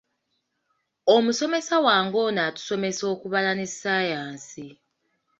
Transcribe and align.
Omusomesa 1.15 1.75
wange 1.85 2.17
ono 2.27 2.41
atusomesa 2.49 3.03
okubala 3.13 3.51
na 3.55 3.65
ssaayansi. 3.71 4.67